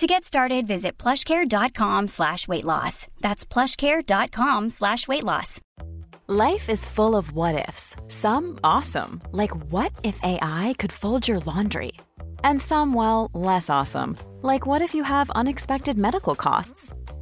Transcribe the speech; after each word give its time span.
To 0.00 0.06
get 0.06 0.24
started, 0.24 0.66
visit 0.66 0.96
plushcare.com 0.96 2.08
slash 2.08 2.48
weight 2.48 2.64
loss. 2.64 3.06
That's 3.20 3.44
plushcare.com 3.44 4.70
slash 4.70 5.06
weight 5.06 5.24
loss. 5.24 5.60
Life 6.26 6.70
is 6.70 6.86
full 6.86 7.14
of 7.14 7.32
what 7.32 7.68
ifs. 7.68 7.96
Some 8.08 8.58
awesome, 8.64 9.20
like 9.30 9.50
what 9.70 9.92
if 10.02 10.18
AI 10.22 10.74
could 10.78 10.90
fold 10.90 11.28
your 11.28 11.40
laundry? 11.40 11.92
And 12.42 12.62
some, 12.62 12.94
well, 12.94 13.30
less 13.34 13.68
awesome, 13.68 14.16
like 14.40 14.66
what 14.66 14.80
if 14.80 14.94
you 14.94 15.02
have 15.02 15.36
unexpected 15.36 15.98
medical 15.98 16.34
costs? 16.34 16.94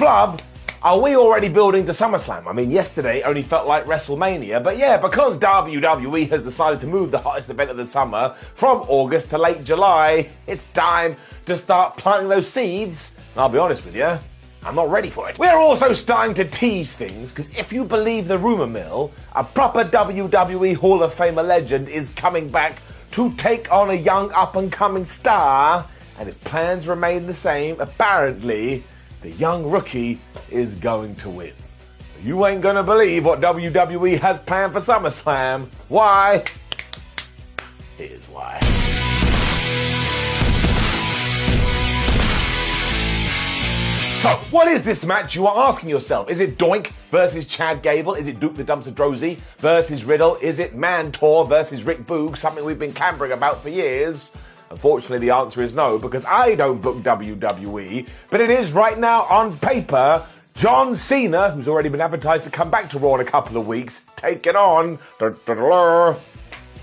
Flub 0.00 0.40
are 0.82 0.98
we 0.98 1.14
already 1.14 1.50
building 1.50 1.84
to 1.84 1.92
SummerSlam? 1.92 2.46
I 2.46 2.54
mean, 2.54 2.70
yesterday 2.70 3.20
only 3.20 3.42
felt 3.42 3.66
like 3.66 3.84
WrestleMania, 3.84 4.64
but 4.64 4.78
yeah, 4.78 4.96
because 4.96 5.38
WWE 5.38 6.26
has 6.30 6.42
decided 6.42 6.80
to 6.80 6.86
move 6.86 7.10
the 7.10 7.18
hottest 7.18 7.50
event 7.50 7.70
of 7.70 7.76
the 7.76 7.84
summer 7.84 8.34
from 8.54 8.78
August 8.88 9.28
to 9.28 9.36
late 9.36 9.62
July, 9.62 10.30
it's 10.46 10.66
time 10.68 11.18
to 11.44 11.54
start 11.54 11.98
planting 11.98 12.30
those 12.30 12.48
seeds. 12.48 13.14
And 13.34 13.42
I'll 13.42 13.50
be 13.50 13.58
honest 13.58 13.84
with 13.84 13.94
you, 13.94 14.18
I'm 14.64 14.74
not 14.74 14.88
ready 14.88 15.10
for 15.10 15.28
it. 15.28 15.38
We're 15.38 15.58
also 15.58 15.92
starting 15.92 16.32
to 16.36 16.46
tease 16.46 16.94
things 16.94 17.30
because 17.30 17.54
if 17.54 17.70
you 17.70 17.84
believe 17.84 18.26
the 18.26 18.38
rumor 18.38 18.66
mill, 18.66 19.12
a 19.32 19.44
proper 19.44 19.84
WWE 19.84 20.76
Hall 20.76 21.02
of 21.02 21.14
Famer 21.14 21.46
legend 21.46 21.90
is 21.90 22.10
coming 22.14 22.48
back 22.48 22.78
to 23.10 23.30
take 23.34 23.70
on 23.70 23.90
a 23.90 23.94
young 23.94 24.32
up 24.32 24.56
and 24.56 24.72
coming 24.72 25.04
star. 25.04 25.86
And 26.18 26.26
if 26.26 26.42
plans 26.44 26.88
remain 26.88 27.26
the 27.26 27.34
same, 27.34 27.78
apparently 27.80 28.82
the 29.20 29.30
young 29.32 29.68
rookie 29.68 30.20
is 30.50 30.74
going 30.74 31.14
to 31.16 31.30
win. 31.30 31.52
You 32.22 32.46
ain't 32.46 32.62
gonna 32.62 32.82
believe 32.82 33.24
what 33.24 33.40
WWE 33.40 34.18
has 34.18 34.38
planned 34.38 34.72
for 34.72 34.78
SummerSlam. 34.80 35.68
Why? 35.88 36.44
Here's 37.96 38.26
why. 38.26 38.58
So, 44.20 44.28
what 44.50 44.68
is 44.68 44.82
this 44.82 45.06
match? 45.06 45.34
You 45.34 45.46
are 45.46 45.68
asking 45.68 45.88
yourself. 45.88 46.28
Is 46.28 46.40
it 46.40 46.58
Doink 46.58 46.92
versus 47.10 47.46
Chad 47.46 47.82
Gable? 47.82 48.12
Is 48.12 48.28
it 48.28 48.38
Duke 48.38 48.54
the 48.54 48.64
Dumpster 48.64 48.92
Droese 48.92 49.38
versus 49.58 50.04
Riddle? 50.04 50.36
Is 50.42 50.58
it 50.58 50.76
Mantaur 50.76 51.48
versus 51.48 51.84
Rick 51.84 52.06
Boog? 52.06 52.36
Something 52.36 52.62
we've 52.62 52.78
been 52.78 52.92
clambering 52.92 53.32
about 53.32 53.62
for 53.62 53.70
years. 53.70 54.30
Unfortunately, 54.70 55.18
the 55.26 55.34
answer 55.34 55.62
is 55.62 55.74
no, 55.74 55.98
because 55.98 56.24
I 56.24 56.54
don't 56.54 56.80
book 56.80 56.98
WWE, 56.98 58.06
but 58.30 58.40
it 58.40 58.50
is 58.50 58.72
right 58.72 58.96
now 58.96 59.24
on 59.24 59.58
paper. 59.58 60.24
John 60.54 60.94
Cena, 60.94 61.50
who's 61.50 61.66
already 61.66 61.88
been 61.88 62.00
advertised 62.00 62.44
to 62.44 62.50
come 62.50 62.70
back 62.70 62.88
to 62.90 62.98
Raw 63.00 63.16
in 63.16 63.20
a 63.20 63.24
couple 63.24 63.56
of 63.56 63.66
weeks, 63.66 64.04
take 64.14 64.46
it 64.46 64.54
on. 64.54 64.98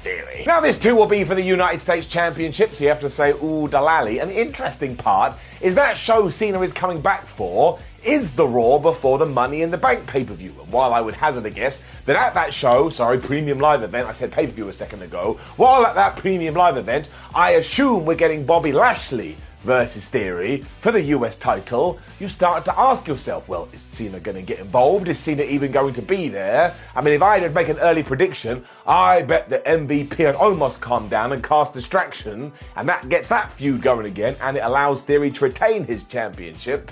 Theory. 0.01 0.43
Now, 0.45 0.59
this 0.59 0.77
too 0.77 0.95
will 0.95 1.07
be 1.07 1.23
for 1.23 1.33
the 1.33 1.41
United 1.41 1.79
States 1.79 2.07
Championship, 2.07 2.73
so 2.73 2.83
you 2.83 2.89
have 2.89 2.99
to 2.99 3.09
say, 3.09 3.31
ooh, 3.31 3.69
dalali. 3.69 4.21
And 4.21 4.31
the 4.31 4.39
interesting 4.39 4.97
part 4.97 5.37
is 5.61 5.75
that 5.75 5.97
show 5.97 6.29
Cena 6.29 6.61
is 6.61 6.73
coming 6.73 6.99
back 6.99 7.25
for 7.25 7.79
is 8.07 8.31
the 8.31 8.47
Raw 8.47 8.79
before 8.79 9.17
the 9.17 9.25
Money 9.25 9.61
in 9.61 9.69
the 9.69 9.77
Bank 9.77 10.07
pay 10.07 10.23
per 10.23 10.33
view. 10.33 10.55
And 10.61 10.71
while 10.71 10.93
I 10.93 11.01
would 11.01 11.13
hazard 11.13 11.45
a 11.45 11.49
guess 11.49 11.83
that 12.05 12.15
at 12.15 12.33
that 12.35 12.53
show, 12.53 12.89
sorry, 12.89 13.19
premium 13.19 13.59
live 13.59 13.83
event, 13.83 14.07
I 14.07 14.13
said 14.13 14.31
pay 14.31 14.47
per 14.47 14.53
view 14.53 14.69
a 14.69 14.73
second 14.73 15.01
ago, 15.01 15.37
while 15.57 15.85
at 15.85 15.95
that 15.95 16.15
premium 16.15 16.55
live 16.55 16.77
event, 16.77 17.09
I 17.35 17.51
assume 17.51 18.05
we're 18.05 18.15
getting 18.15 18.45
Bobby 18.45 18.71
Lashley 18.71 19.35
versus 19.67 20.07
Theory 20.07 20.63
for 20.79 20.93
the 20.93 21.01
US 21.01 21.35
title, 21.35 21.99
you 22.19 22.29
start 22.29 22.63
to 22.65 22.79
ask 22.79 23.05
yourself, 23.07 23.49
well, 23.49 23.67
is 23.73 23.81
Cena 23.81 24.19
going 24.19 24.37
to 24.37 24.41
get 24.41 24.59
involved? 24.59 25.09
Is 25.09 25.19
Cena 25.19 25.43
even 25.43 25.73
going 25.73 25.93
to 25.95 26.01
be 26.01 26.29
there? 26.29 26.73
I 26.95 27.01
mean, 27.01 27.13
if 27.13 27.21
I 27.21 27.39
had 27.39 27.47
to 27.47 27.53
make 27.53 27.67
an 27.67 27.79
early 27.79 28.03
prediction, 28.03 28.63
I 28.85 29.23
bet 29.23 29.49
the 29.49 29.59
MVP 29.59 30.19
would 30.19 30.35
almost 30.35 30.79
calm 30.79 31.09
down 31.09 31.33
and 31.33 31.43
cast 31.43 31.73
distraction, 31.73 32.53
and 32.77 32.87
that 32.87 33.09
gets 33.09 33.27
that 33.27 33.51
feud 33.51 33.81
going 33.81 34.05
again, 34.05 34.37
and 34.41 34.55
it 34.55 34.61
allows 34.61 35.01
Theory 35.01 35.31
to 35.31 35.43
retain 35.43 35.85
his 35.85 36.05
championship. 36.05 36.91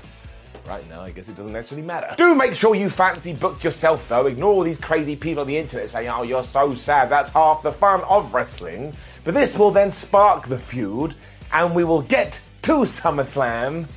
Right 0.67 0.89
now, 0.89 1.01
I 1.01 1.11
guess 1.11 1.29
it 1.29 1.35
doesn't 1.35 1.55
actually 1.55 1.83
matter. 1.83 2.15
Do 2.17 2.33
make 2.33 2.55
sure 2.55 2.73
you 2.73 2.89
fancy 2.89 3.33
book 3.33 3.63
yourself, 3.63 4.09
though. 4.09 4.25
Ignore 4.25 4.51
all 4.51 4.63
these 4.63 4.79
crazy 4.79 5.15
people 5.15 5.41
on 5.41 5.47
the 5.47 5.57
internet 5.57 5.89
saying, 5.91 6.09
oh, 6.09 6.23
you're 6.23 6.43
so 6.43 6.73
sad. 6.73 7.07
That's 7.09 7.29
half 7.29 7.61
the 7.61 7.71
fun 7.71 8.01
of 8.01 8.33
wrestling. 8.33 8.93
But 9.23 9.35
this 9.35 9.57
will 9.57 9.69
then 9.69 9.91
spark 9.91 10.47
the 10.47 10.57
feud, 10.57 11.13
and 11.53 11.75
we 11.75 11.83
will 11.83 12.01
get 12.01 12.41
to 12.63 12.77
SummerSlam, 12.77 13.87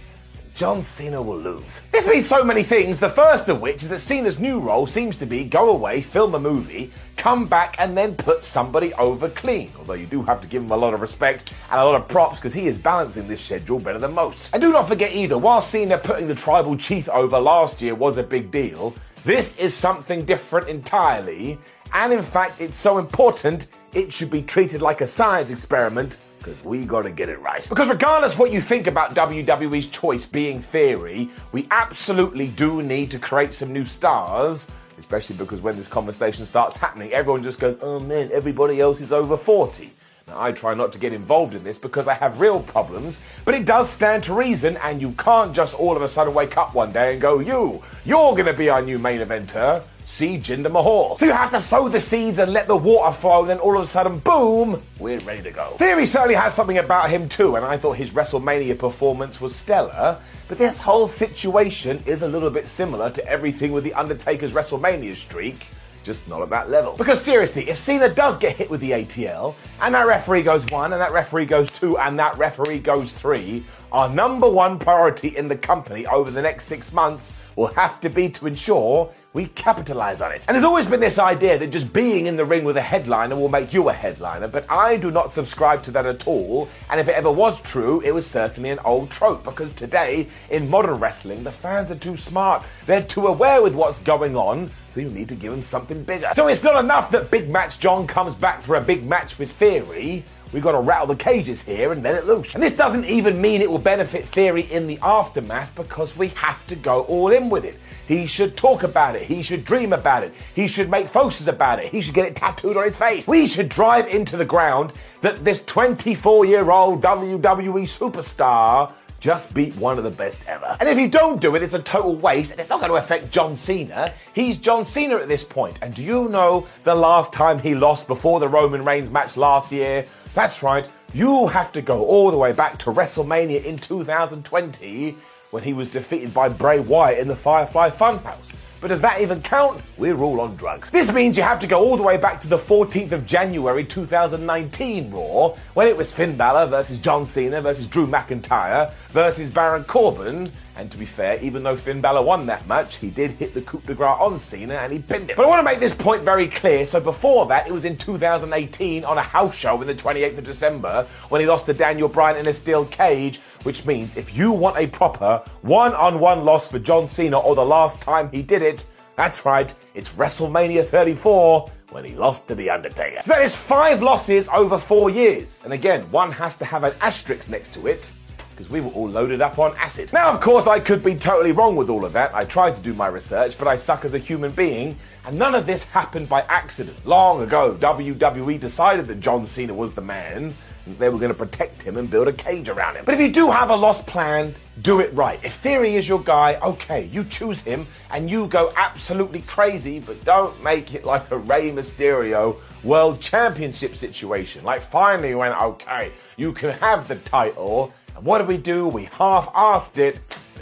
John 0.58 0.82
Cena 0.82 1.22
will 1.22 1.38
lose. 1.38 1.82
This 1.92 2.08
means 2.08 2.26
so 2.26 2.42
many 2.42 2.64
things, 2.64 2.98
the 2.98 3.08
first 3.08 3.48
of 3.48 3.60
which 3.60 3.84
is 3.84 3.90
that 3.90 4.00
Cena's 4.00 4.40
new 4.40 4.58
role 4.58 4.88
seems 4.88 5.16
to 5.18 5.24
be 5.24 5.44
go 5.44 5.70
away, 5.70 6.00
film 6.00 6.34
a 6.34 6.40
movie, 6.40 6.90
come 7.16 7.46
back, 7.46 7.76
and 7.78 7.96
then 7.96 8.16
put 8.16 8.44
somebody 8.44 8.92
over 8.94 9.28
clean. 9.28 9.70
Although 9.78 9.92
you 9.92 10.06
do 10.06 10.20
have 10.24 10.40
to 10.40 10.48
give 10.48 10.64
him 10.64 10.72
a 10.72 10.76
lot 10.76 10.94
of 10.94 11.00
respect 11.00 11.54
and 11.70 11.80
a 11.80 11.84
lot 11.84 11.94
of 11.94 12.08
props 12.08 12.38
because 12.38 12.52
he 12.52 12.66
is 12.66 12.76
balancing 12.76 13.28
this 13.28 13.40
schedule 13.40 13.78
better 13.78 14.00
than 14.00 14.12
most. 14.12 14.50
And 14.52 14.60
do 14.60 14.72
not 14.72 14.88
forget 14.88 15.12
either, 15.12 15.38
while 15.38 15.60
Cena 15.60 15.96
putting 15.96 16.26
the 16.26 16.34
tribal 16.34 16.76
chief 16.76 17.08
over 17.08 17.38
last 17.38 17.80
year 17.80 17.94
was 17.94 18.18
a 18.18 18.24
big 18.24 18.50
deal, 18.50 18.96
this 19.24 19.56
is 19.58 19.74
something 19.74 20.24
different 20.24 20.68
entirely. 20.68 21.56
And 21.94 22.12
in 22.12 22.24
fact, 22.24 22.60
it's 22.60 22.76
so 22.76 22.98
important, 22.98 23.68
it 23.94 24.12
should 24.12 24.32
be 24.32 24.42
treated 24.42 24.82
like 24.82 25.02
a 25.02 25.06
science 25.06 25.50
experiment 25.50 26.16
because 26.38 26.64
we 26.64 26.84
got 26.84 27.02
to 27.02 27.10
get 27.10 27.28
it 27.28 27.40
right. 27.40 27.68
Because 27.68 27.88
regardless 27.88 28.38
what 28.38 28.52
you 28.52 28.60
think 28.60 28.86
about 28.86 29.14
WWE's 29.14 29.86
choice 29.86 30.24
being 30.24 30.60
theory, 30.60 31.30
we 31.52 31.66
absolutely 31.70 32.48
do 32.48 32.82
need 32.82 33.10
to 33.10 33.18
create 33.18 33.52
some 33.52 33.72
new 33.72 33.84
stars. 33.84 34.68
Especially 34.98 35.36
because 35.36 35.60
when 35.60 35.76
this 35.76 35.86
conversation 35.86 36.44
starts 36.44 36.76
happening, 36.76 37.12
everyone 37.12 37.42
just 37.42 37.60
goes, 37.60 37.78
oh 37.82 38.00
man, 38.00 38.30
everybody 38.32 38.80
else 38.80 39.00
is 39.00 39.12
over 39.12 39.36
40. 39.36 39.92
Now, 40.26 40.42
I 40.42 40.52
try 40.52 40.74
not 40.74 40.92
to 40.92 40.98
get 40.98 41.12
involved 41.12 41.54
in 41.54 41.64
this 41.64 41.78
because 41.78 42.06
I 42.06 42.14
have 42.14 42.40
real 42.40 42.60
problems, 42.60 43.20
but 43.44 43.54
it 43.54 43.64
does 43.64 43.88
stand 43.88 44.24
to 44.24 44.34
reason, 44.34 44.76
and 44.78 45.00
you 45.00 45.12
can't 45.12 45.54
just 45.54 45.74
all 45.74 45.96
of 45.96 46.02
a 46.02 46.08
sudden 46.08 46.34
wake 46.34 46.56
up 46.58 46.74
one 46.74 46.92
day 46.92 47.12
and 47.12 47.20
go, 47.20 47.38
You, 47.38 47.82
you're 48.04 48.34
gonna 48.34 48.52
be 48.52 48.68
our 48.68 48.82
new 48.82 48.98
main 48.98 49.20
eventer 49.20 49.82
see 50.08 50.38
Jinder 50.38 50.72
Mahal. 50.72 51.18
So 51.18 51.26
you 51.26 51.32
have 51.32 51.50
to 51.50 51.60
sow 51.60 51.88
the 51.88 52.00
seeds 52.00 52.38
and 52.38 52.52
let 52.52 52.66
the 52.66 52.76
water 52.76 53.12
flow, 53.12 53.42
and 53.42 53.50
then 53.50 53.58
all 53.58 53.76
of 53.76 53.82
a 53.82 53.86
sudden, 53.86 54.18
boom, 54.20 54.82
we're 54.98 55.18
ready 55.18 55.42
to 55.42 55.50
go. 55.50 55.76
Theory 55.78 56.06
certainly 56.06 56.34
has 56.34 56.54
something 56.54 56.78
about 56.78 57.10
him 57.10 57.28
too, 57.28 57.56
and 57.56 57.64
I 57.64 57.76
thought 57.76 57.98
his 57.98 58.10
WrestleMania 58.10 58.78
performance 58.78 59.38
was 59.38 59.54
stellar. 59.54 60.18
But 60.48 60.56
this 60.56 60.80
whole 60.80 61.08
situation 61.08 62.02
is 62.06 62.22
a 62.22 62.28
little 62.28 62.48
bit 62.48 62.68
similar 62.68 63.10
to 63.10 63.24
everything 63.26 63.70
with 63.70 63.84
The 63.84 63.92
Undertaker's 63.92 64.52
WrestleMania 64.52 65.14
streak 65.14 65.66
just 66.04 66.26
not 66.26 66.40
at 66.40 66.48
that 66.48 66.70
level. 66.70 66.96
Because 66.96 67.20
seriously, 67.20 67.68
if 67.68 67.76
Cena 67.76 68.08
does 68.08 68.38
get 68.38 68.56
hit 68.56 68.70
with 68.70 68.80
the 68.80 68.92
ATL, 68.92 69.54
and 69.82 69.94
that 69.94 70.06
referee 70.06 70.42
goes 70.42 70.64
one, 70.70 70.94
and 70.94 71.02
that 71.02 71.12
referee 71.12 71.44
goes 71.44 71.70
two, 71.70 71.98
and 71.98 72.18
that 72.18 72.38
referee 72.38 72.78
goes 72.78 73.12
three, 73.12 73.62
our 73.92 74.08
number 74.08 74.48
one 74.48 74.78
priority 74.78 75.36
in 75.36 75.48
the 75.48 75.56
company 75.56 76.06
over 76.06 76.30
the 76.30 76.40
next 76.40 76.64
six 76.64 76.94
months 76.94 77.34
will 77.56 77.74
have 77.74 78.00
to 78.00 78.08
be 78.08 78.30
to 78.30 78.46
ensure 78.46 79.12
we 79.34 79.46
capitalize 79.48 80.22
on 80.22 80.32
it. 80.32 80.44
And 80.48 80.54
there's 80.54 80.64
always 80.64 80.86
been 80.86 81.00
this 81.00 81.18
idea 81.18 81.58
that 81.58 81.70
just 81.70 81.92
being 81.92 82.26
in 82.26 82.36
the 82.36 82.44
ring 82.44 82.64
with 82.64 82.76
a 82.78 82.82
headliner 82.82 83.36
will 83.36 83.50
make 83.50 83.74
you 83.74 83.88
a 83.88 83.92
headliner, 83.92 84.48
but 84.48 84.68
I 84.70 84.96
do 84.96 85.10
not 85.10 85.32
subscribe 85.32 85.82
to 85.84 85.90
that 85.92 86.06
at 86.06 86.26
all. 86.26 86.68
And 86.88 86.98
if 86.98 87.08
it 87.08 87.14
ever 87.14 87.30
was 87.30 87.60
true, 87.60 88.00
it 88.00 88.12
was 88.12 88.26
certainly 88.26 88.70
an 88.70 88.78
old 88.84 89.10
trope 89.10 89.44
because 89.44 89.72
today, 89.74 90.28
in 90.50 90.70
modern 90.70 90.98
wrestling, 90.98 91.44
the 91.44 91.52
fans 91.52 91.90
are 91.92 91.96
too 91.96 92.16
smart. 92.16 92.64
They're 92.86 93.02
too 93.02 93.26
aware 93.26 93.62
with 93.62 93.74
what's 93.74 94.00
going 94.00 94.34
on, 94.34 94.70
so 94.88 95.00
you 95.00 95.10
need 95.10 95.28
to 95.28 95.34
give 95.34 95.52
them 95.52 95.62
something 95.62 96.04
bigger. 96.04 96.30
So 96.34 96.48
it's 96.48 96.62
not 96.62 96.82
enough 96.82 97.10
that 97.10 97.30
Big 97.30 97.50
Match 97.50 97.78
John 97.78 98.06
comes 98.06 98.34
back 98.34 98.62
for 98.62 98.76
a 98.76 98.80
big 98.80 99.06
match 99.06 99.38
with 99.38 99.52
Theory. 99.52 100.24
We've 100.52 100.62
got 100.62 100.72
to 100.72 100.80
rattle 100.80 101.06
the 101.08 101.16
cages 101.16 101.62
here 101.62 101.92
and 101.92 102.02
let 102.02 102.14
it 102.14 102.26
loose. 102.26 102.54
And 102.54 102.62
this 102.62 102.74
doesn't 102.74 103.04
even 103.04 103.40
mean 103.40 103.60
it 103.60 103.70
will 103.70 103.78
benefit 103.78 104.26
Theory 104.26 104.62
in 104.62 104.86
the 104.86 104.98
aftermath 105.02 105.74
because 105.74 106.16
we 106.16 106.28
have 106.28 106.66
to 106.68 106.76
go 106.76 107.02
all 107.02 107.30
in 107.32 107.50
with 107.50 107.64
it. 107.64 107.78
He 108.06 108.26
should 108.26 108.56
talk 108.56 108.82
about 108.82 109.16
it. 109.16 109.22
He 109.22 109.42
should 109.42 109.64
dream 109.64 109.92
about 109.92 110.24
it. 110.24 110.32
He 110.54 110.66
should 110.66 110.88
make 110.88 111.12
posters 111.12 111.48
about 111.48 111.78
it. 111.78 111.92
He 111.92 112.00
should 112.00 112.14
get 112.14 112.26
it 112.26 112.36
tattooed 112.36 112.76
on 112.76 112.84
his 112.84 112.96
face. 112.96 113.28
We 113.28 113.46
should 113.46 113.68
drive 113.68 114.06
into 114.06 114.38
the 114.38 114.46
ground 114.46 114.94
that 115.20 115.44
this 115.44 115.62
24 115.66 116.46
year 116.46 116.70
old 116.70 117.02
WWE 117.02 117.82
superstar 117.82 118.92
just 119.20 119.52
beat 119.52 119.74
one 119.76 119.98
of 119.98 120.04
the 120.04 120.10
best 120.10 120.42
ever. 120.46 120.76
And 120.78 120.88
if 120.88 120.96
you 120.96 121.08
don't 121.08 121.40
do 121.40 121.56
it, 121.56 121.62
it's 121.62 121.74
a 121.74 121.82
total 121.82 122.14
waste 122.14 122.52
and 122.52 122.60
it's 122.60 122.68
not 122.68 122.78
going 122.80 122.92
to 122.92 122.96
affect 122.96 123.30
John 123.30 123.56
Cena. 123.56 124.14
He's 124.32 124.58
John 124.58 124.84
Cena 124.84 125.16
at 125.16 125.28
this 125.28 125.42
point. 125.42 125.76
And 125.82 125.94
do 125.94 126.02
you 126.02 126.28
know 126.28 126.68
the 126.84 126.94
last 126.94 127.32
time 127.32 127.58
he 127.58 127.74
lost 127.74 128.06
before 128.06 128.38
the 128.38 128.48
Roman 128.48 128.84
Reigns 128.84 129.10
match 129.10 129.36
last 129.36 129.72
year? 129.72 130.06
That's 130.34 130.62
right. 130.62 130.88
You 131.14 131.46
have 131.48 131.72
to 131.72 131.82
go 131.82 132.04
all 132.04 132.30
the 132.30 132.38
way 132.38 132.52
back 132.52 132.78
to 132.80 132.90
WrestleMania 132.90 133.64
in 133.64 133.76
2020 133.76 135.16
when 135.50 135.62
he 135.62 135.72
was 135.72 135.90
defeated 135.90 136.34
by 136.34 136.48
Bray 136.48 136.80
Wyatt 136.80 137.18
in 137.18 137.28
the 137.28 137.36
Firefly 137.36 137.90
Funhouse. 137.90 138.52
But 138.80 138.88
does 138.88 139.00
that 139.00 139.20
even 139.20 139.42
count? 139.42 139.82
We're 139.96 140.20
all 140.20 140.40
on 140.40 140.54
drugs. 140.54 140.90
This 140.90 141.10
means 141.10 141.36
you 141.36 141.42
have 141.42 141.58
to 141.60 141.66
go 141.66 141.80
all 141.80 141.96
the 141.96 142.02
way 142.02 142.16
back 142.16 142.40
to 142.42 142.48
the 142.48 142.58
14th 142.58 143.10
of 143.10 143.26
January 143.26 143.84
2019 143.84 145.10
Raw, 145.10 145.56
when 145.74 145.88
it 145.88 145.96
was 145.96 146.12
Finn 146.12 146.36
Balor 146.36 146.66
versus 146.66 147.00
John 147.00 147.26
Cena 147.26 147.60
versus 147.60 147.88
Drew 147.88 148.06
McIntyre 148.06 148.92
versus 149.08 149.50
Baron 149.50 149.82
Corbin. 149.82 150.48
And 150.78 150.92
to 150.92 150.96
be 150.96 151.06
fair, 151.06 151.40
even 151.42 151.64
though 151.64 151.76
Finn 151.76 152.00
Balor 152.00 152.22
won 152.22 152.46
that 152.46 152.66
match, 152.68 152.96
he 152.96 153.10
did 153.10 153.32
hit 153.32 153.52
the 153.52 153.62
coup 153.62 153.82
de 153.84 153.94
grace 153.94 154.16
on 154.20 154.38
Cena 154.38 154.74
and 154.74 154.92
he 154.92 155.00
pinned 155.00 155.28
him. 155.28 155.36
But 155.36 155.44
I 155.44 155.48
want 155.48 155.58
to 155.58 155.64
make 155.64 155.80
this 155.80 155.92
point 155.92 156.22
very 156.22 156.46
clear. 156.46 156.86
So 156.86 157.00
before 157.00 157.46
that, 157.46 157.66
it 157.66 157.72
was 157.72 157.84
in 157.84 157.96
2018 157.96 159.04
on 159.04 159.18
a 159.18 159.22
house 159.22 159.56
show 159.56 159.80
in 159.80 159.88
the 159.88 159.94
28th 159.94 160.38
of 160.38 160.44
December 160.44 161.04
when 161.30 161.40
he 161.40 161.48
lost 161.48 161.66
to 161.66 161.74
Daniel 161.74 162.08
Bryan 162.08 162.36
in 162.36 162.46
a 162.46 162.52
steel 162.52 162.84
cage 162.86 163.40
which 163.64 163.84
means 163.84 164.16
if 164.16 164.36
you 164.36 164.52
want 164.52 164.78
a 164.78 164.86
proper 164.86 165.42
one 165.62 165.92
on 165.94 166.20
one 166.20 166.44
loss 166.44 166.68
for 166.68 166.78
John 166.78 167.08
Cena 167.08 167.38
or 167.38 167.56
the 167.56 167.64
last 167.64 168.00
time 168.00 168.30
he 168.30 168.40
did 168.40 168.62
it, 168.62 168.86
that's 169.16 169.44
right, 169.44 169.74
it's 169.94 170.10
WrestleMania 170.10 170.86
34 170.86 171.68
when 171.90 172.04
he 172.04 172.14
lost 172.14 172.46
to 172.48 172.54
The 172.54 172.70
Undertaker. 172.70 173.20
So 173.22 173.32
that 173.32 173.42
is 173.42 173.56
five 173.56 174.00
losses 174.00 174.48
over 174.50 174.78
four 174.78 175.10
years. 175.10 175.60
And 175.64 175.72
again, 175.72 176.08
one 176.12 176.30
has 176.30 176.56
to 176.58 176.64
have 176.64 176.84
an 176.84 176.94
asterisk 177.00 177.48
next 177.48 177.74
to 177.74 177.88
it 177.88 178.12
because 178.58 178.72
we 178.72 178.80
were 178.80 178.90
all 178.90 179.08
loaded 179.08 179.40
up 179.40 179.56
on 179.60 179.72
acid. 179.76 180.12
Now, 180.12 180.32
of 180.32 180.40
course, 180.40 180.66
I 180.66 180.80
could 180.80 181.04
be 181.04 181.14
totally 181.14 181.52
wrong 181.52 181.76
with 181.76 181.88
all 181.88 182.04
of 182.04 182.12
that. 182.14 182.34
I 182.34 182.42
tried 182.42 182.74
to 182.74 182.82
do 182.82 182.92
my 182.92 183.06
research, 183.06 183.56
but 183.56 183.68
I 183.68 183.76
suck 183.76 184.04
as 184.04 184.14
a 184.14 184.18
human 184.18 184.50
being, 184.50 184.98
and 185.24 185.38
none 185.38 185.54
of 185.54 185.64
this 185.64 185.84
happened 185.84 186.28
by 186.28 186.42
accident. 186.48 187.06
Long 187.06 187.40
ago, 187.40 187.76
WWE 187.78 188.58
decided 188.58 189.06
that 189.06 189.20
John 189.20 189.46
Cena 189.46 189.72
was 189.72 189.94
the 189.94 190.00
man, 190.00 190.52
and 190.86 190.98
they 190.98 191.08
were 191.08 191.20
going 191.20 191.30
to 191.30 191.38
protect 191.38 191.84
him 191.84 191.96
and 191.98 192.10
build 192.10 192.26
a 192.26 192.32
cage 192.32 192.68
around 192.68 192.96
him. 192.96 193.04
But 193.04 193.14
if 193.14 193.20
you 193.20 193.30
do 193.30 193.48
have 193.48 193.70
a 193.70 193.76
lost 193.76 194.08
plan, 194.08 194.56
do 194.82 194.98
it 194.98 195.14
right. 195.14 195.38
If 195.44 195.54
Theory 195.54 195.94
is 195.94 196.08
your 196.08 196.20
guy, 196.20 196.58
okay, 196.60 197.06
you 197.12 197.22
choose 197.24 197.60
him 197.60 197.86
and 198.10 198.28
you 198.28 198.48
go 198.48 198.72
absolutely 198.74 199.42
crazy, 199.42 200.00
but 200.00 200.24
don't 200.24 200.60
make 200.64 200.94
it 200.94 201.04
like 201.04 201.30
a 201.30 201.36
Rey 201.36 201.70
Mysterio 201.70 202.56
World 202.82 203.20
Championship 203.20 203.94
situation. 203.94 204.64
Like 204.64 204.80
finally 204.80 205.34
went, 205.34 205.60
okay, 205.60 206.10
you 206.36 206.52
can 206.52 206.70
have 206.78 207.06
the 207.06 207.16
title. 207.16 207.92
And 208.18 208.26
what 208.26 208.38
did 208.38 208.48
we 208.48 208.56
do? 208.56 208.88
We 208.88 209.04
half-assed 209.04 209.96
it 209.96 210.18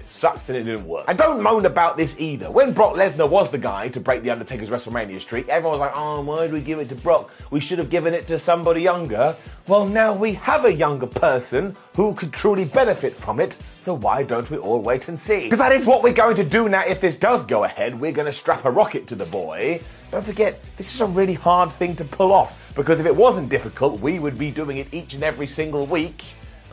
it 0.06 0.10
sucked 0.10 0.48
and 0.48 0.56
it 0.56 0.64
didn't 0.64 0.86
work. 0.86 1.04
And 1.08 1.18
don't 1.18 1.42
moan 1.42 1.66
about 1.66 1.96
this 1.96 2.20
either. 2.20 2.50
When 2.50 2.72
Brock 2.72 2.94
Lesnar 2.94 3.28
was 3.28 3.50
the 3.50 3.58
guy 3.58 3.88
to 3.88 3.98
break 3.98 4.22
The 4.22 4.30
Undertaker's 4.30 4.68
WrestleMania 4.68 5.20
streak, 5.20 5.48
everyone 5.48 5.78
was 5.78 5.80
like, 5.80 5.96
oh, 5.96 6.20
why 6.20 6.42
did 6.42 6.52
we 6.52 6.60
give 6.60 6.78
it 6.78 6.88
to 6.90 6.94
Brock? 6.94 7.30
We 7.50 7.60
should 7.60 7.78
have 7.78 7.90
given 7.90 8.14
it 8.14 8.26
to 8.28 8.38
somebody 8.38 8.82
younger. 8.82 9.36
Well, 9.66 9.86
now 9.86 10.14
we 10.14 10.34
have 10.34 10.64
a 10.64 10.72
younger 10.72 11.06
person 11.06 11.76
who 11.96 12.14
could 12.14 12.32
truly 12.32 12.64
benefit 12.64 13.16
from 13.16 13.40
it, 13.40 13.58
so 13.80 13.94
why 13.94 14.22
don't 14.22 14.48
we 14.48 14.58
all 14.58 14.80
wait 14.80 15.08
and 15.08 15.18
see? 15.18 15.44
Because 15.44 15.58
that 15.58 15.72
is 15.72 15.86
what 15.86 16.02
we're 16.02 16.12
going 16.12 16.36
to 16.36 16.44
do 16.44 16.68
now 16.68 16.84
if 16.86 17.00
this 17.00 17.16
does 17.16 17.44
go 17.44 17.64
ahead. 17.64 17.98
We're 17.98 18.12
going 18.12 18.26
to 18.26 18.32
strap 18.32 18.64
a 18.64 18.70
rocket 18.70 19.08
to 19.08 19.16
the 19.16 19.26
boy. 19.26 19.80
Don't 20.12 20.24
forget, 20.24 20.62
this 20.76 20.94
is 20.94 21.00
a 21.00 21.06
really 21.06 21.34
hard 21.34 21.72
thing 21.72 21.96
to 21.96 22.04
pull 22.04 22.32
off, 22.32 22.56
because 22.76 23.00
if 23.00 23.06
it 23.06 23.16
wasn't 23.16 23.48
difficult, 23.48 23.98
we 24.00 24.20
would 24.20 24.38
be 24.38 24.52
doing 24.52 24.78
it 24.78 24.86
each 24.92 25.14
and 25.14 25.24
every 25.24 25.48
single 25.48 25.84
week. 25.86 26.22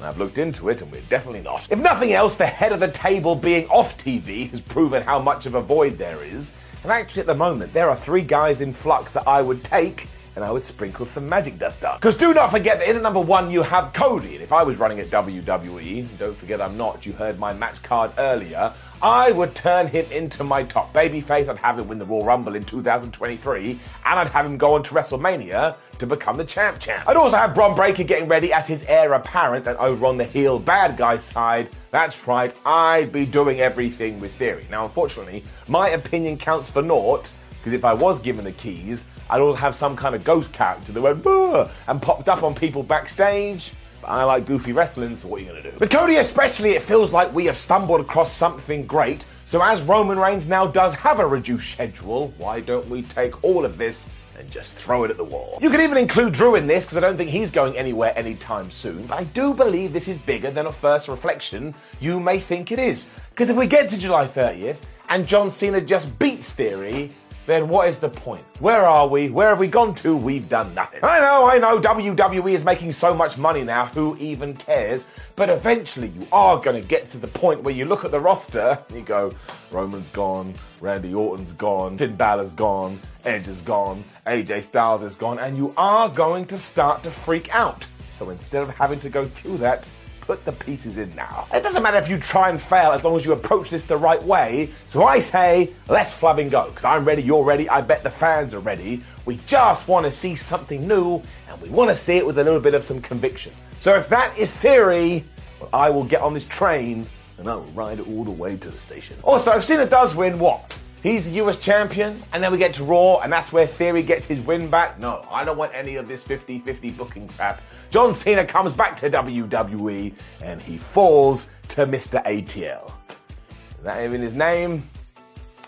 And 0.03 0.09
I've 0.09 0.17
looked 0.17 0.37
into 0.37 0.67
it, 0.67 0.81
and 0.81 0.91
we're 0.91 0.99
definitely 1.03 1.39
not. 1.39 1.65
If 1.71 1.79
nothing 1.79 2.11
else, 2.11 2.35
the 2.35 2.45
head 2.45 2.73
of 2.73 2.81
the 2.81 2.91
table 2.91 3.35
being 3.35 3.69
off 3.69 3.97
TV 3.97 4.49
has 4.49 4.59
proven 4.59 5.01
how 5.01 5.17
much 5.17 5.45
of 5.45 5.55
a 5.55 5.61
void 5.61 5.97
there 5.97 6.21
is. 6.25 6.53
And 6.83 6.91
actually, 6.91 7.21
at 7.21 7.27
the 7.27 7.35
moment, 7.35 7.71
there 7.71 7.89
are 7.89 7.95
three 7.95 8.21
guys 8.21 8.59
in 8.59 8.73
flux 8.73 9.13
that 9.13 9.25
I 9.25 9.41
would 9.41 9.63
take 9.63 10.09
and 10.35 10.43
I 10.43 10.51
would 10.51 10.63
sprinkle 10.63 11.05
some 11.05 11.27
magic 11.27 11.59
dust 11.59 11.83
on. 11.83 11.97
Because 11.97 12.17
do 12.17 12.33
not 12.33 12.51
forget 12.51 12.79
that 12.79 12.89
in 12.89 12.95
at 12.95 13.01
number 13.01 13.19
one 13.19 13.51
you 13.51 13.61
have 13.61 13.93
Cody. 13.93 14.35
And 14.35 14.43
if 14.43 14.51
I 14.51 14.63
was 14.63 14.77
running 14.77 14.99
at 14.99 15.07
WWE, 15.07 16.07
don't 16.17 16.35
forget 16.35 16.61
I'm 16.61 16.77
not, 16.77 17.05
you 17.05 17.13
heard 17.13 17.39
my 17.39 17.53
match 17.53 17.81
card 17.83 18.11
earlier, 18.17 18.73
I 19.01 19.31
would 19.31 19.53
turn 19.53 19.87
him 19.87 20.05
into 20.11 20.45
my 20.45 20.63
top 20.63 20.93
babyface. 20.93 21.49
I'd 21.49 21.57
have 21.57 21.77
him 21.77 21.89
win 21.89 21.99
the 21.99 22.05
Royal 22.05 22.23
Rumble 22.23 22.55
in 22.55 22.63
2023, 22.63 23.71
and 23.71 23.79
I'd 24.05 24.27
have 24.27 24.45
him 24.45 24.57
go 24.57 24.75
on 24.75 24.83
to 24.83 24.93
WrestleMania 24.93 25.75
to 25.99 26.07
become 26.07 26.37
the 26.37 26.45
champ 26.45 26.79
champ. 26.79 27.07
I'd 27.07 27.17
also 27.17 27.35
have 27.35 27.53
Bron 27.53 27.75
Breakker 27.75 28.03
getting 28.03 28.29
ready 28.29 28.53
as 28.53 28.65
his 28.65 28.85
heir 28.85 29.11
apparent, 29.13 29.67
and 29.67 29.77
over 29.77 30.05
on 30.05 30.17
the 30.17 30.23
heel 30.23 30.57
bad 30.57 30.95
guy 30.95 31.17
side, 31.17 31.69
that's 31.91 32.25
right, 32.27 32.55
I'd 32.65 33.11
be 33.11 33.25
doing 33.25 33.59
everything 33.59 34.21
with 34.21 34.33
Theory. 34.35 34.65
Now, 34.71 34.85
unfortunately, 34.85 35.43
my 35.67 35.89
opinion 35.89 36.37
counts 36.37 36.69
for 36.69 36.81
naught, 36.81 37.29
because 37.57 37.73
if 37.73 37.83
I 37.83 37.93
was 37.93 38.21
given 38.21 38.45
the 38.45 38.53
keys, 38.53 39.05
I'd 39.33 39.41
all 39.41 39.55
have 39.55 39.75
some 39.75 39.95
kind 39.95 40.13
of 40.13 40.23
ghost 40.23 40.53
character 40.53 40.91
that 40.91 41.01
went 41.01 41.23
Boo! 41.23 41.65
and 41.87 41.99
popped 41.99 42.29
up 42.29 42.43
on 42.43 42.53
people 42.53 42.83
backstage. 42.83 43.73
But 43.99 44.09
I 44.09 44.23
like 44.25 44.45
goofy 44.45 44.73
wrestling, 44.73 45.15
so 45.15 45.27
what 45.27 45.39
are 45.39 45.43
you 45.43 45.49
going 45.49 45.63
to 45.63 45.71
do? 45.71 45.77
With 45.79 45.89
Cody 45.89 46.17
especially, 46.17 46.73
it 46.73 46.83
feels 46.83 47.11
like 47.11 47.33
we 47.33 47.45
have 47.45 47.57
stumbled 47.57 47.99
across 47.99 48.31
something 48.31 48.85
great. 48.85 49.25
So 49.45 49.59
as 49.63 49.81
Roman 49.81 50.19
Reigns 50.19 50.47
now 50.47 50.67
does 50.67 50.93
have 50.93 51.19
a 51.19 51.25
reduced 51.25 51.71
schedule, 51.71 52.31
why 52.37 52.59
don't 52.59 52.87
we 52.89 53.01
take 53.01 53.43
all 53.43 53.65
of 53.65 53.79
this 53.79 54.07
and 54.37 54.51
just 54.51 54.75
throw 54.75 55.03
it 55.03 55.09
at 55.09 55.17
the 55.17 55.23
wall. 55.23 55.57
You 55.61 55.71
can 55.71 55.81
even 55.81 55.97
include 55.97 56.33
Drew 56.33 56.53
in 56.53 56.67
this 56.67 56.85
because 56.85 56.97
I 56.97 57.01
don't 57.01 57.17
think 57.17 57.31
he's 57.31 57.49
going 57.49 57.75
anywhere 57.75 58.15
anytime 58.15 58.69
soon. 58.69 59.07
But 59.07 59.17
I 59.17 59.23
do 59.23 59.55
believe 59.55 59.93
this 59.93 60.07
is 60.07 60.19
bigger 60.19 60.51
than 60.51 60.67
a 60.67 60.71
first 60.71 61.07
reflection 61.07 61.73
you 61.99 62.19
may 62.19 62.37
think 62.37 62.71
it 62.71 62.77
is. 62.77 63.07
Because 63.31 63.49
if 63.49 63.57
we 63.57 63.65
get 63.65 63.89
to 63.89 63.97
July 63.97 64.27
30th 64.27 64.77
and 65.09 65.27
John 65.27 65.49
Cena 65.49 65.81
just 65.81 66.19
beats 66.19 66.51
Theory, 66.51 67.11
then 67.45 67.67
what 67.67 67.89
is 67.89 67.99
the 67.99 68.09
point? 68.09 68.45
Where 68.59 68.85
are 68.85 69.07
we? 69.07 69.29
Where 69.29 69.49
have 69.49 69.59
we 69.59 69.67
gone 69.67 69.93
to? 69.95 70.15
We've 70.15 70.47
done 70.47 70.73
nothing. 70.73 71.01
I 71.03 71.19
know, 71.19 71.49
I 71.49 71.57
know, 71.57 71.79
WWE 71.79 72.53
is 72.53 72.63
making 72.63 72.91
so 72.93 73.13
much 73.13 73.37
money 73.37 73.63
now, 73.63 73.87
who 73.87 74.15
even 74.17 74.55
cares? 74.55 75.07
But 75.35 75.49
eventually 75.49 76.09
you 76.09 76.25
are 76.31 76.57
going 76.57 76.81
to 76.81 76.87
get 76.87 77.09
to 77.09 77.17
the 77.17 77.27
point 77.27 77.63
where 77.63 77.73
you 77.73 77.85
look 77.85 78.05
at 78.05 78.11
the 78.11 78.19
roster 78.19 78.79
and 78.87 78.97
you 78.97 79.03
go, 79.03 79.31
Roman's 79.71 80.09
gone, 80.11 80.53
Randy 80.79 81.13
Orton's 81.13 81.53
gone, 81.53 81.97
Finn 81.97 82.15
Balor's 82.15 82.53
gone, 82.53 82.99
Edge 83.25 83.47
is 83.47 83.61
gone, 83.61 84.03
AJ 84.27 84.63
Styles 84.63 85.03
is 85.03 85.15
gone, 85.15 85.39
and 85.39 85.57
you 85.57 85.73
are 85.75 86.07
going 86.09 86.45
to 86.45 86.57
start 86.57 87.03
to 87.03 87.11
freak 87.11 87.53
out. 87.53 87.85
So 88.13 88.29
instead 88.29 88.61
of 88.61 88.69
having 88.69 88.99
to 89.01 89.09
go 89.09 89.25
through 89.25 89.57
that, 89.57 89.87
put 90.25 90.45
the 90.45 90.53
pieces 90.53 90.97
in 90.97 91.13
now. 91.15 91.47
It 91.53 91.63
doesn't 91.63 91.83
matter 91.83 91.97
if 91.97 92.07
you 92.07 92.17
try 92.17 92.49
and 92.49 92.61
fail 92.61 92.91
as 92.91 93.03
long 93.03 93.17
as 93.17 93.25
you 93.25 93.33
approach 93.33 93.69
this 93.69 93.83
the 93.83 93.97
right 93.97 94.23
way. 94.23 94.71
So 94.87 95.03
I 95.03 95.19
say, 95.19 95.73
let's 95.89 96.13
flub 96.13 96.39
and 96.39 96.49
go. 96.49 96.69
Because 96.69 96.85
I'm 96.85 97.03
ready, 97.03 97.21
you're 97.21 97.43
ready, 97.43 97.67
I 97.67 97.81
bet 97.81 98.03
the 98.03 98.09
fans 98.09 98.53
are 98.53 98.59
ready. 98.59 99.03
We 99.25 99.39
just 99.47 99.89
want 99.89 100.05
to 100.05 100.11
see 100.11 100.35
something 100.35 100.87
new 100.87 101.21
and 101.49 101.61
we 101.61 101.69
want 101.69 101.89
to 101.89 101.95
see 101.95 102.15
it 102.15 102.25
with 102.25 102.37
a 102.37 102.43
little 102.43 102.61
bit 102.61 102.73
of 102.73 102.83
some 102.83 103.01
conviction. 103.01 103.53
So 103.81 103.95
if 103.95 104.07
that 104.09 104.37
is 104.37 104.55
theory, 104.55 105.25
well, 105.59 105.69
I 105.73 105.89
will 105.89 106.05
get 106.05 106.21
on 106.21 106.33
this 106.33 106.45
train 106.45 107.05
and 107.37 107.47
I 107.49 107.55
will 107.55 107.63
ride 107.73 107.99
all 107.99 108.23
the 108.23 108.31
way 108.31 108.55
to 108.55 108.69
the 108.69 108.79
station. 108.79 109.17
Also, 109.23 109.51
if 109.51 109.65
Cena 109.65 109.85
does 109.85 110.15
win, 110.15 110.39
what? 110.39 110.73
He's 111.03 111.25
the 111.25 111.31
US 111.43 111.59
champion, 111.59 112.23
and 112.31 112.41
then 112.41 112.49
we 112.53 112.57
get 112.57 112.73
to 112.75 112.83
Raw, 112.85 113.17
and 113.17 113.31
that's 113.31 113.51
where 113.51 113.67
Theory 113.67 114.03
gets 114.03 114.25
his 114.25 114.39
win 114.39 114.69
back. 114.69 114.97
No, 115.01 115.27
I 115.29 115.43
don't 115.43 115.57
want 115.57 115.75
any 115.75 115.97
of 115.97 116.07
this 116.07 116.23
50 116.23 116.59
50 116.59 116.91
booking 116.91 117.27
crap. 117.27 117.61
John 117.89 118.13
Cena 118.13 118.45
comes 118.45 118.71
back 118.71 118.95
to 119.01 119.09
WWE, 119.09 120.13
and 120.41 120.61
he 120.61 120.77
falls 120.77 121.49
to 121.69 121.85
Mr. 121.85 122.23
ATL. 122.23 122.87
Is 123.09 123.83
that 123.83 124.01
even 124.01 124.21
his 124.21 124.33
name? 124.33 124.87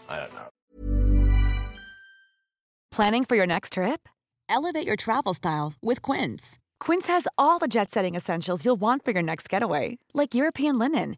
I 0.08 0.22
don't 0.22 0.34
know. 0.34 0.40
Planning 2.92 3.26
for 3.26 3.36
your 3.36 3.48
next 3.48 3.74
trip? 3.74 4.08
Elevate 4.48 4.88
your 4.88 4.96
travel 4.96 5.34
style 5.34 5.74
with 5.82 6.02
Quince. 6.02 6.60
Quince 6.80 7.08
has 7.08 7.28
all 7.38 7.60
the 7.60 7.68
jet 7.68 7.92
setting 7.92 8.16
essentials 8.16 8.64
you'll 8.64 8.78
want 8.78 9.04
for 9.04 9.12
your 9.12 9.24
next 9.24 9.50
getaway, 9.50 9.98
like 10.14 10.34
European 10.34 10.80
linen 10.80 11.18